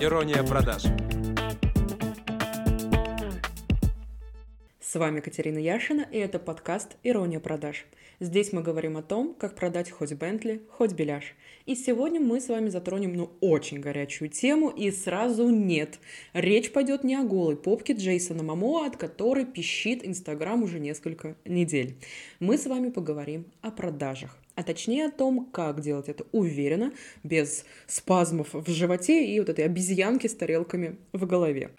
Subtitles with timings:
[0.00, 0.82] Ирония продаж.
[4.94, 7.84] С вами Катерина Яшина, и это подкаст «Ирония продаж».
[8.20, 11.34] Здесь мы говорим о том, как продать хоть Бентли, хоть Беляш.
[11.66, 15.98] И сегодня мы с вами затронем, ну, очень горячую тему, и сразу нет.
[16.32, 21.96] Речь пойдет не о голой попке Джейсона Мамоа, от которой пищит Инстаграм уже несколько недель.
[22.38, 26.92] Мы с вами поговорим о продажах а точнее о том, как делать это уверенно,
[27.24, 31.72] без спазмов в животе и вот этой обезьянки с тарелками в голове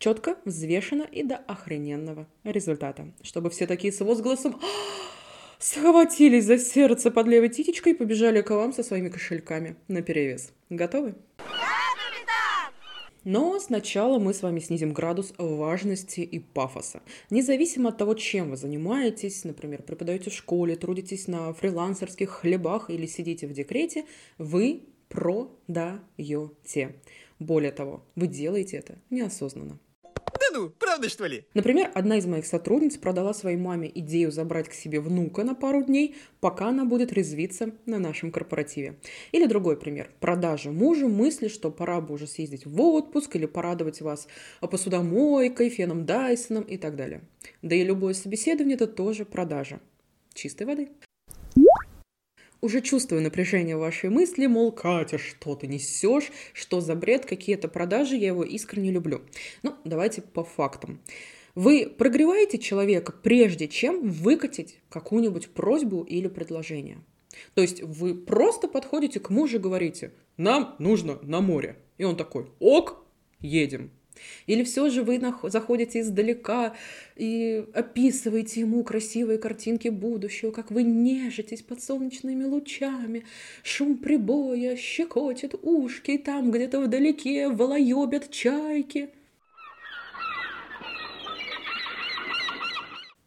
[0.00, 3.12] четко, взвешенно и до охрененного результата.
[3.22, 4.66] Чтобы все такие с возгласом «А,
[5.60, 10.52] схватились за сердце под левой титечкой и побежали к вам со своими кошельками на перевес.
[10.70, 11.14] Готовы?
[13.22, 17.02] Но сначала мы с вами снизим градус важности и пафоса.
[17.28, 23.04] Независимо от того, чем вы занимаетесь, например, преподаете в школе, трудитесь на фрилансерских хлебах или
[23.04, 24.06] сидите в декрете,
[24.38, 26.94] вы продаете.
[27.38, 29.78] Более того, вы делаете это неосознанно
[30.52, 31.44] ну, правда что ли?
[31.54, 35.82] Например, одна из моих сотрудниц продала своей маме идею забрать к себе внука на пару
[35.82, 38.98] дней, пока она будет резвиться на нашем корпоративе.
[39.32, 40.10] Или другой пример.
[40.20, 44.28] Продажа мужу мысли, что пора бы уже съездить в отпуск или порадовать вас
[44.60, 47.22] посудомойкой, феном Дайсоном и так далее.
[47.62, 49.80] Да и любое собеседование– это тоже продажа.
[50.34, 50.88] Чистой воды.
[52.60, 57.68] Уже чувствую напряжение вашей мысли, мол, Катя, что ты несешь, что за бред, какие это
[57.68, 59.22] продажи, я его искренне люблю.
[59.62, 61.00] Ну, давайте по фактам.
[61.54, 66.98] Вы прогреваете человека, прежде чем выкатить какую-нибудь просьбу или предложение.
[67.54, 71.78] То есть вы просто подходите к мужу и говорите, нам нужно на море.
[71.96, 73.04] И он такой, ок,
[73.40, 73.90] едем.
[74.46, 76.74] Или все же вы заходите издалека
[77.16, 83.24] и описываете ему красивые картинки будущего, как вы нежитесь под солнечными лучами,
[83.62, 89.10] шум прибоя щекочет ушки, и там где-то вдалеке волоебят чайки.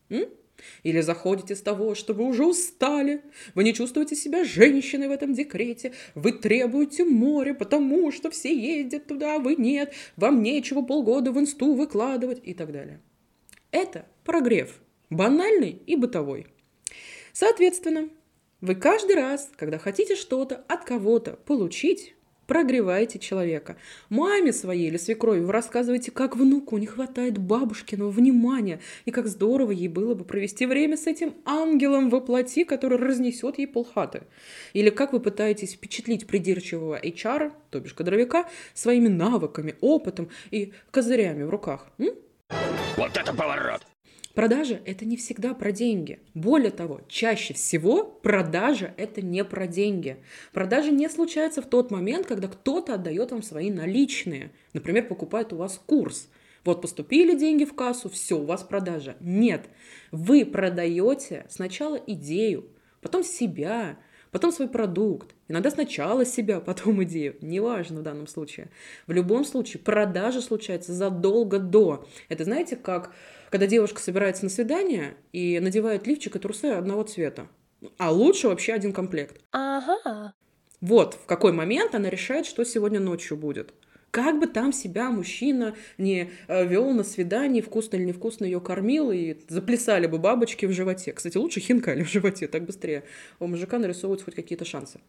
[0.10, 0.26] М?
[0.84, 3.22] Или заходите с того, что вы уже устали,
[3.56, 9.08] вы не чувствуете себя женщиной в этом декрете, вы требуете море, потому что все ездят
[9.08, 13.02] туда, а вы нет, вам нечего полгода в инсту выкладывать и так далее.
[13.72, 16.48] Это прогрев, банальный и бытовой.
[17.32, 18.10] Соответственно,
[18.62, 22.16] вы каждый раз, когда хотите что-то от кого-то получить,
[22.48, 23.78] прогреваете человека.
[24.10, 29.72] Маме своей или свекрови вы рассказываете, как внуку не хватает бабушкиного внимания, и как здорово
[29.72, 34.24] ей было бы провести время с этим ангелом во плоти, который разнесет ей полхаты.
[34.74, 41.44] Или как вы пытаетесь впечатлить придирчивого HR, то бишь кадровика, своими навыками, опытом и козырями
[41.44, 41.88] в руках.
[41.98, 42.12] М?
[42.98, 43.82] Вот это поворот!
[44.34, 46.20] Продажа– это не всегда про деньги.
[46.34, 50.18] Более того, чаще всего продажа– это не про деньги.
[50.54, 54.52] Продажа не случается в тот момент, когда кто-то отдает вам свои наличные.
[54.74, 56.30] Например, покупает у вас курс.
[56.66, 59.18] Вот поступили деньги в кассу, все, у вас продажа.
[59.20, 59.66] Нет,
[60.12, 62.70] вы продаете сначала идею,
[63.02, 64.00] потом себя,
[64.32, 65.36] потом свой продукт.
[65.48, 67.36] Иногда сначала себя, потом идею.
[67.42, 68.70] Неважно в данном случае.
[69.06, 72.08] В любом случае, продажа случается задолго до.
[72.30, 73.14] Это знаете, как
[73.54, 77.48] когда девушка собирается на свидание и надевает лифчик и трусы одного цвета.
[78.00, 79.40] А лучше вообще один комплект.
[79.52, 80.34] Ага.
[80.82, 83.76] Вот в какой момент она решает, что сегодня ночью будет.
[84.10, 89.12] Как бы там себя мужчина не э, вел на свидание, вкусно или невкусно ее кормил,
[89.12, 91.14] и заплясали бы бабочки в животе.
[91.14, 93.04] Кстати, лучше хинкали в животе, так быстрее
[93.40, 95.00] у мужика нарисовываются хоть какие-то шансы.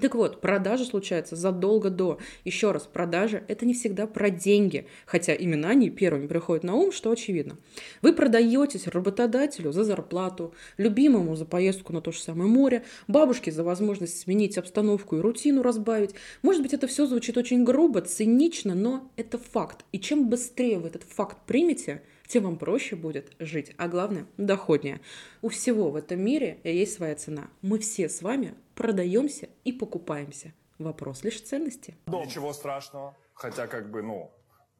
[0.00, 2.18] Так вот, продажа случается задолго до.
[2.44, 6.92] Еще раз, продажа– это не всегда про деньги, хотя именно они первыми приходят на ум,
[6.92, 7.56] что очевидно.
[8.02, 13.64] Вы продаетесь работодателю за зарплату, любимому за поездку на то же самое море, бабушке за
[13.64, 16.14] возможность сменить обстановку и рутину разбавить.
[16.42, 19.86] Может быть, это все звучит очень грубо, цинично, но это факт.
[19.92, 23.72] И чем быстрее вы этот факт примете– тем вам проще будет жить.
[23.76, 25.00] А главное, доходнее.
[25.42, 27.48] У всего в этом мире есть своя цена.
[27.62, 30.52] Мы все с вами продаемся и покупаемся.
[30.78, 31.94] Вопрос лишь ценности.
[32.06, 33.16] Ничего страшного.
[33.34, 34.30] Хотя как бы, ну,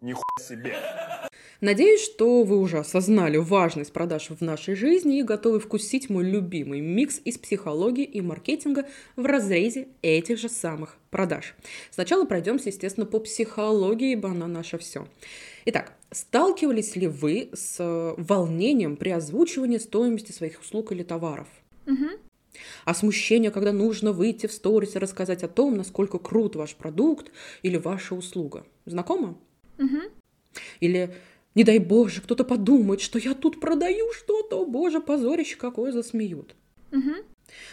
[0.00, 0.74] нихуя себе.
[1.60, 6.80] Надеюсь, что вы уже осознали важность продаж в нашей жизни и готовы вкусить мой любимый
[6.80, 11.54] микс из психологии и маркетинга в разрезе этих же самых продаж.
[11.90, 15.06] Сначала пройдемся, естественно, по психологии, ибо она наше все.
[15.68, 21.48] Итак, сталкивались ли вы с э, волнением при озвучивании стоимости своих услуг или товаров?
[21.86, 22.06] Угу.
[22.84, 27.32] А смущение, когда нужно выйти в сторис и рассказать о том, насколько крут ваш продукт
[27.62, 28.64] или ваша услуга.
[28.84, 29.36] Знакомо?
[29.78, 29.98] Угу.
[30.78, 31.12] Или
[31.56, 36.54] не дай боже, кто-то подумает, что я тут продаю что-то, боже, позорище какое засмеют.
[36.92, 37.10] Угу.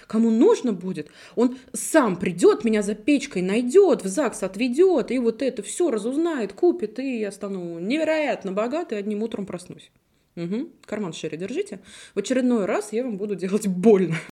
[0.07, 5.41] Кому нужно будет, он сам придет, меня за печкой найдет, в ЗАГС отведет, и вот
[5.41, 9.91] это все разузнает, купит, и я стану невероятно богатой, одним утром проснусь.
[10.35, 10.69] Угу.
[10.85, 11.79] Карман шире держите.
[12.15, 14.15] В очередной раз я вам буду делать больно.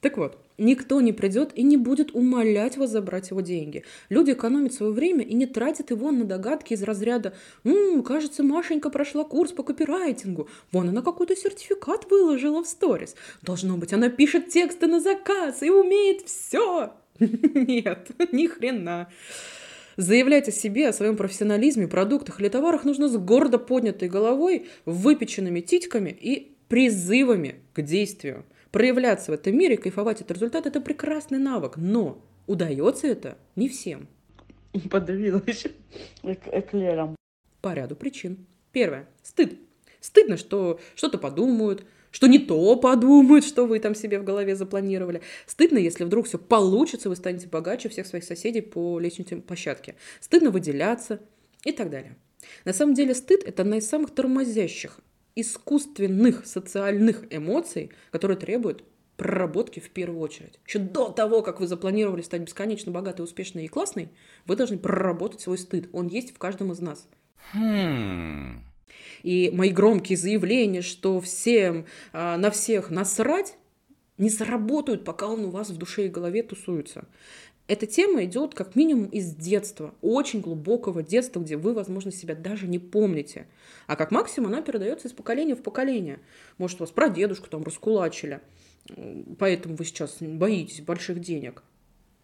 [0.00, 3.84] Так вот, никто не придет и не будет умолять вас забрать его деньги.
[4.08, 8.90] Люди экономят свое время и не тратят его на догадки из разряда «Ммм, кажется, Машенька
[8.90, 10.48] прошла курс по копирайтингу.
[10.72, 13.14] Вон она какой-то сертификат выложила в сторис.
[13.42, 16.92] Должно быть, она пишет тексты на заказ и умеет все».
[17.18, 19.08] Нет, ни хрена.
[19.96, 25.60] Заявлять о себе, о своем профессионализме, продуктах или товарах нужно с гордо поднятой головой, выпеченными
[25.60, 28.44] титьками и призывами к действию.
[28.70, 34.08] Проявляться в этом мире, кайфовать от результата– это прекрасный навык, но удается это не всем.
[34.90, 35.66] Подавилась
[36.22, 37.16] эклером.
[37.62, 38.46] По ряду причин.
[38.72, 39.08] Первое.
[39.22, 39.58] Стыд.
[40.00, 45.22] Стыдно, что что-то подумают, что не то подумают, что вы там себе в голове запланировали.
[45.46, 49.96] Стыдно, если вдруг все получится, вы станете богаче всех своих соседей по лестничной площадке.
[50.20, 51.20] Стыдно выделяться
[51.64, 52.16] и так далее.
[52.64, 55.00] На самом деле стыд– это одна из самых тормозящих
[55.36, 58.82] искусственных социальных эмоций, которые требуют
[59.16, 60.58] проработки в первую очередь.
[60.66, 64.10] Еще до того, как вы запланировали стать бесконечно богатой, успешной и классной,
[64.46, 65.88] вы должны проработать свой стыд.
[65.92, 67.08] Он есть в каждом из нас.
[67.52, 68.62] Хм.
[69.22, 73.56] И мои громкие заявления, что всем а, на всех насрать,
[74.18, 77.06] не заработают, пока он у вас в душе и голове тусуется.
[77.68, 82.68] Эта тема идет как минимум из детства, очень глубокого детства, где вы, возможно, себя даже
[82.68, 83.48] не помните.
[83.88, 86.20] А как максимум она передается из поколения в поколение.
[86.58, 88.40] Может, вас про дедушку там раскулачили,
[89.38, 91.64] поэтому вы сейчас боитесь больших денег.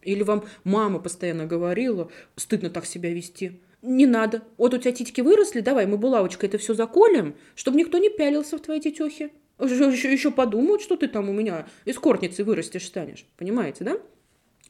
[0.01, 3.61] Или вам мама постоянно говорила, стыдно так себя вести.
[3.81, 4.43] Не надо.
[4.57, 8.57] Вот у тебя титьки выросли, давай мы булавочкой это все заколем, чтобы никто не пялился
[8.57, 9.31] в твои тетехи.
[9.59, 13.25] Еще, еще подумают, что ты там у меня эскортницей вырастешь станешь.
[13.37, 13.97] Понимаете, да?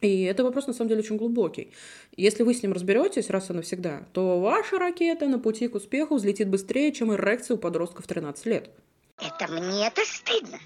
[0.04, 1.72] И это вопрос, на самом деле, очень глубокий.
[2.18, 6.16] Если вы с ним разберетесь раз и навсегда, то ваша ракета на пути к успеху
[6.16, 8.70] взлетит быстрее, чем эрекция у подростков 13 лет.
[9.18, 10.60] Это мне это стыдно.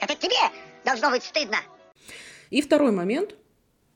[0.00, 0.36] Это тебе
[0.86, 1.58] должно быть стыдно.
[2.48, 3.36] И второй момент,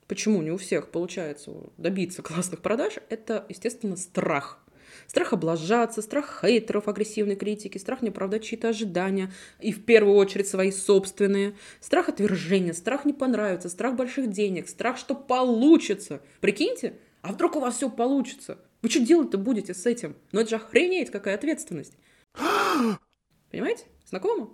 [0.09, 4.59] почему не у всех получается добиться классных продаж, это, естественно, страх.
[5.07, 10.49] Страх облажаться, страх хейтеров, агрессивной критики, страх не оправдать чьи-то ожидания, и в первую очередь
[10.49, 16.21] свои собственные, страх отвержения, страх не понравится, страх больших денег, страх, что получится.
[16.41, 18.59] Прикиньте, а вдруг у вас все получится?
[18.83, 20.17] Вы что делать-то будете с этим?
[20.33, 21.95] Ну это же охренеть, какая ответственность.
[23.51, 23.85] Понимаете?
[24.09, 24.51] Знакомо?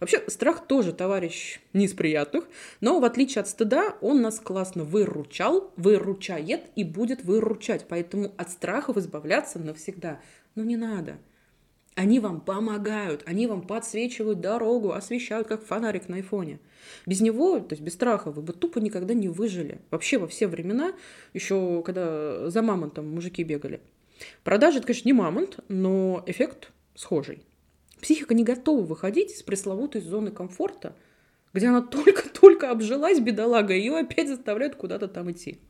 [0.00, 2.44] Вообще, страх тоже товарищ не из приятных,
[2.80, 7.86] но в отличие от стыда, он нас классно выручал, выручает и будет выручать.
[7.88, 10.20] Поэтому от страхов избавляться навсегда.
[10.54, 11.18] Но не надо.
[11.94, 16.58] Они вам помогают, они вам подсвечивают дорогу, освещают, как фонарик на айфоне.
[17.04, 19.78] Без него, то есть без страха, вы бы тупо никогда не выжили.
[19.90, 20.94] Вообще во все времена,
[21.34, 23.80] еще когда за мамонтом мужики бегали.
[24.42, 27.42] Продажи, это, конечно, не мамонт, но эффект схожий.
[28.02, 30.96] Психика не готова выходить из пресловутой зоны комфорта,
[31.54, 35.60] где она только-только обжилась, бедолага, ее опять заставляют куда-то там идти.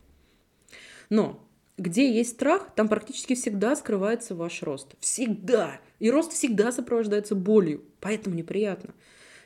[1.09, 1.47] Но
[1.77, 4.95] где есть страх, там практически всегда скрывается ваш рост.
[4.99, 5.79] Всегда.
[5.99, 8.95] И рост всегда сопровождается болью, поэтому неприятно.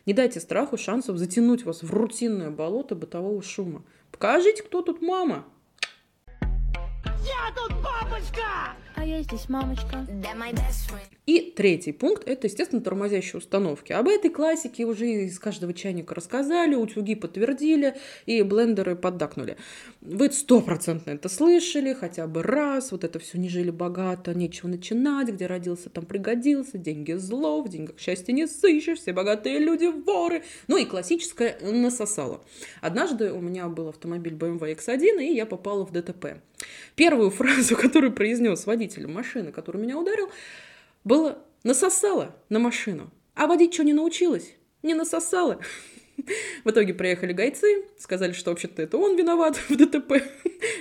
[0.06, 3.84] Не дайте страху шансов затянуть вас в рутинное болото бытового шума.
[4.14, 5.46] Покажите, кто тут мама.
[7.28, 8.74] Я тут бабочка!
[8.96, 10.08] А я здесь мамочка.
[11.26, 13.92] И третий пункт– это, естественно, тормозящие установки.
[13.92, 19.58] Об этой классике уже из каждого чайника рассказали, утюги подтвердили и блендеры поддакнули.
[20.00, 22.94] Вы стопроцентно это слышали хотя бы раз.
[22.94, 27.68] Вот это все не жили богато, нечего начинать, где родился, там пригодился, деньги зло, в
[27.68, 30.44] деньгах счастья не сыщешь, все богатые люди воры.
[30.68, 32.42] Ну и классическое насосало.
[32.80, 36.42] Однажды у меня был автомобиль BMW X1, и я попала в ДТП.
[36.96, 40.30] Первую фразу, которую произнес водитель машины, который меня ударил,
[41.04, 43.12] было «насосала на машину».
[43.36, 44.56] А водить что, не научилась?
[44.82, 45.60] Не насосала.
[46.64, 50.24] В итоге приехали гайцы, сказали, что вообще-то это он виноват в ДТП.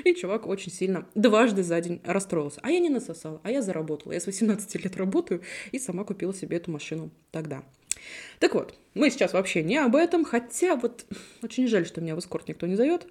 [0.05, 2.61] И чувак очень сильно дважды за день расстроился.
[2.63, 4.13] А я не насосала, а я заработала.
[4.13, 5.43] Я с 18 лет работаю
[5.73, 7.63] и сама купила себе эту машину тогда.
[8.39, 11.05] Так вот, мы сейчас вообще не об этом, хотя вот
[11.43, 13.07] очень жаль, что меня в эскорт никто не зовет.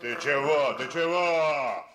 [0.00, 0.74] Ты чего?
[0.78, 1.86] Ты чего?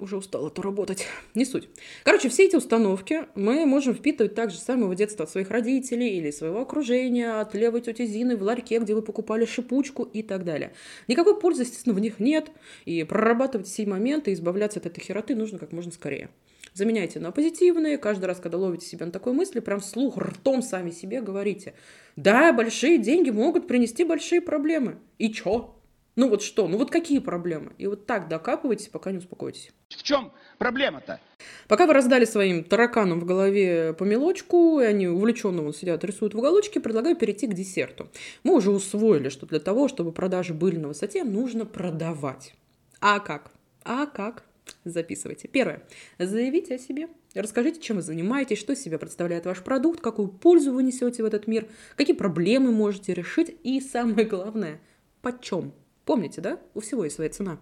[0.00, 1.06] уже устала то работать.
[1.34, 1.68] Не суть.
[2.04, 6.16] Короче, все эти установки мы можем впитывать так же с самого детства от своих родителей
[6.18, 10.44] или своего окружения, от левой тети Зины в ларьке, где вы покупали шипучку и так
[10.44, 10.72] далее.
[11.08, 12.50] Никакой пользы, естественно, в них нет,
[12.84, 16.30] и прорабатывать все моменты, избавляться от этой хероты нужно как можно скорее.
[16.72, 17.98] Заменяйте на позитивные.
[17.98, 21.74] Каждый раз, когда ловите себя на такой мысли, прям вслух, ртом сами себе говорите.
[22.14, 24.98] Да, большие деньги могут принести большие проблемы.
[25.18, 25.74] И чё?
[26.20, 26.68] Ну вот что?
[26.68, 27.72] Ну вот какие проблемы?
[27.78, 29.70] И вот так докапывайтесь, пока не успокоитесь.
[29.88, 31.18] В чем проблема-то?
[31.66, 36.34] Пока вы раздали своим тараканам в голове по мелочку, и они увлеченно вот сидят, рисуют
[36.34, 38.10] в уголочке, предлагаю перейти к десерту.
[38.42, 42.54] Мы уже усвоили, что для того, чтобы продажи были на высоте, нужно продавать.
[43.00, 43.52] А как?
[43.82, 44.44] А как?
[44.84, 45.48] Записывайте.
[45.48, 45.84] Первое.
[46.18, 47.08] Заявите о себе.
[47.34, 51.26] Расскажите, чем вы занимаетесь, что из себя представляет ваш продукт, какую пользу вы несете в
[51.26, 54.82] этот мир, какие проблемы можете решить и, самое главное,
[55.22, 55.72] почем.
[56.04, 56.58] Помните, да?
[56.74, 57.58] У всего есть своя цена.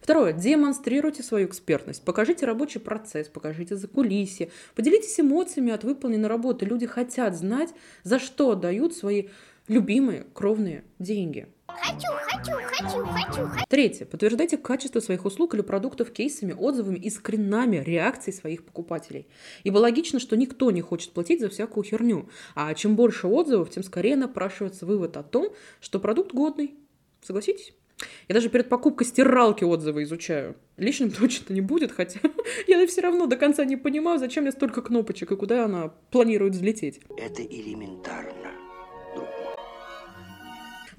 [0.00, 0.32] Второе.
[0.32, 2.02] Демонстрируйте свою экспертность.
[2.02, 4.50] Покажите рабочий процесс, покажите закулисье.
[4.74, 6.64] Поделитесь эмоциями от выполненной работы.
[6.64, 9.28] Люди хотят знать, за что отдают свои
[9.68, 11.48] любимые кровные деньги.
[11.68, 13.66] Хочу, хочу, хочу, хочу, хочу.
[13.68, 14.04] Третье.
[14.06, 19.26] Подтверждайте качество своих услуг или продуктов кейсами, отзывами и скринами реакций своих покупателей.
[19.64, 22.28] Ибо логично, что никто не хочет платить за всякую херню.
[22.54, 26.74] А чем больше отзывов, тем скорее напрашивается вывод о том, что продукт годный.
[27.22, 27.74] Согласитесь?
[28.28, 30.56] Я даже перед покупкой стиралки отзывы изучаю.
[30.76, 32.20] Лишним точно не будет, хотя
[32.66, 36.54] я все равно до конца не понимаю, зачем мне столько кнопочек и куда она планирует
[36.54, 37.00] взлететь.
[37.16, 38.37] Это элементарно.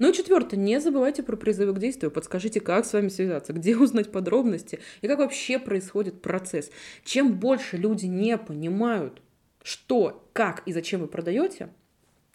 [0.00, 2.10] Ну и четвертое, не забывайте про призывы к действию.
[2.10, 6.70] Подскажите, как с вами связаться, где узнать подробности и как вообще происходит процесс.
[7.04, 9.20] Чем больше люди не понимают,
[9.62, 11.68] что, как и зачем вы продаете,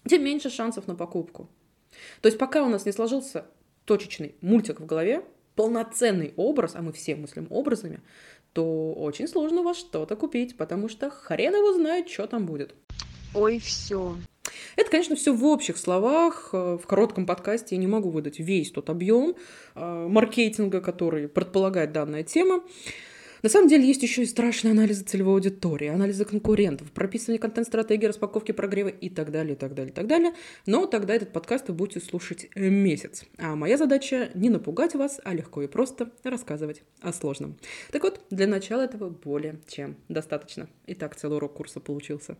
[0.07, 1.49] тем меньше шансов на покупку.
[2.21, 3.47] То есть пока у нас не сложился
[3.85, 8.01] точечный мультик в голове, полноценный образ, а мы все мыслим образами,
[8.53, 12.75] то очень сложно у вас что-то купить, потому что хрен его знает, что там будет.
[13.33, 14.15] Ой, все.
[14.75, 16.49] Это, конечно, все в общих словах.
[16.53, 19.35] Э, В коротком подкасте я не могу выдать весь тот объем
[19.75, 22.63] э, маркетинга, который предполагает данная тема.
[23.45, 28.53] На самом деле есть еще и страшные анализы целевой аудитории, анализы конкурентов, прописывание контент-стратегии, распаковки
[28.53, 30.33] прогрева и так далее, и так далее, и так далее.
[30.65, 33.23] Но тогда этот подкаст вы будете слушать э, месяц.
[33.37, 37.59] А моя задача не напугать вас, а легко и просто рассказывать о сложном.
[37.91, 40.67] Так вот, для начала этого более чем достаточно.
[40.87, 42.37] Итак, целый урок курса получился.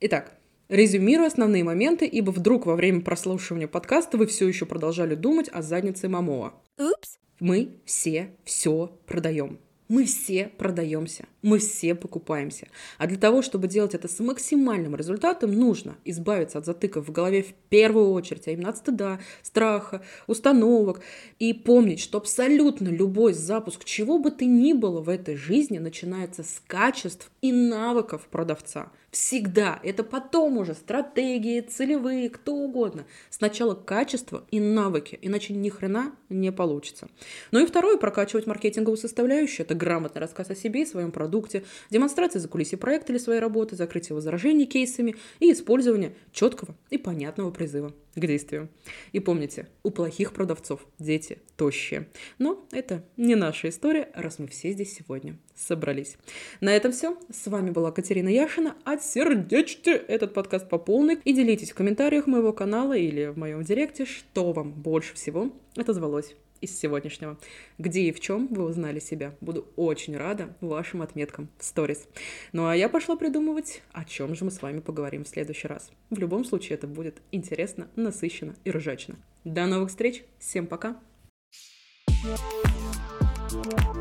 [0.00, 5.48] Итак, резюмирую основные моменты, ибо вдруг во время прослушивания подкаста вы все еще продолжали думать
[5.52, 6.54] о заднице Мамоа.
[6.78, 7.18] Упс.
[7.40, 9.58] Мы все все продаем.
[9.88, 12.68] Мы все продаемся, мы все покупаемся.
[12.98, 17.42] А для того, чтобы делать это с максимальным результатом, нужно избавиться от затыков в голове
[17.42, 21.00] в первую очередь, а именно от стыда, страха, установок.
[21.38, 26.42] И помнить, что абсолютно любой запуск чего бы ты ни было в этой жизни начинается
[26.42, 28.92] с качеств и навыков продавца.
[29.18, 29.80] Всегда.
[29.82, 33.04] Это потом уже стратегии, целевые, кто угодно.
[33.30, 37.08] Сначала качество и навыки, иначе ни хрена не получится.
[37.50, 39.66] Ну и второе, прокачивать маркетинговую составляющую.
[39.66, 44.14] Это грамотный рассказ о себе и своем продукте, демонстрация закулисья проекта или своей работы, закрытие
[44.14, 48.68] возражений кейсами и использование четкого и понятного призыва к действию.
[49.12, 52.08] И помните, у плохих продавцов дети тощие.
[52.38, 56.16] Но это не наша история, раз мы все здесь сегодня собрались.
[56.60, 57.16] На этом все.
[57.32, 58.76] С вами была Катерина Яшина.
[58.84, 64.04] Отсердечьте этот подкаст по полной и делитесь в комментариях моего канала или в моем директе,
[64.04, 67.38] что вам больше всего отозвалось из сегодняшнего.
[67.78, 69.34] Где и в чем вы узнали себя.
[69.40, 72.08] Буду очень рада вашим отметкам в сторис.
[72.52, 75.90] Ну а я пошла придумывать, о чем же мы с вами поговорим в следующий раз.
[76.10, 79.16] В любом случае это будет интересно, насыщенно и ржачно.
[79.44, 80.24] До новых встреч.
[80.38, 80.96] Всем пока.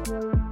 [0.07, 0.46] You.